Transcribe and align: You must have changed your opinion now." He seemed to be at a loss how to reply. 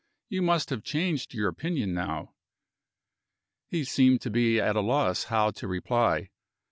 You 0.29 0.41
must 0.41 0.71
have 0.71 0.81
changed 0.83 1.35
your 1.35 1.47
opinion 1.47 1.93
now." 1.93 2.33
He 3.67 3.83
seemed 3.83 4.21
to 4.21 4.31
be 4.31 4.59
at 4.59 4.75
a 4.75 4.81
loss 4.81 5.25
how 5.25 5.51
to 5.51 5.67
reply. 5.67 6.31